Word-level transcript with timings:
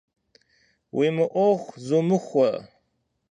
Уи 0.97 1.07
мыӏуэху 1.15 1.77
зумыхуэ! 1.85 2.49